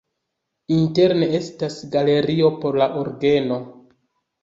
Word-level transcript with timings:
Interne 0.75 1.27
estas 1.41 1.79
galerio 1.99 2.53
por 2.65 2.83
la 2.83 2.91
orgeno. 3.07 3.65